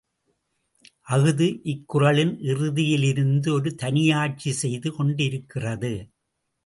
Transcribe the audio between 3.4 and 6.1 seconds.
ஒரு தனியாட்சி செய்து கொண்டிருக்கிறது.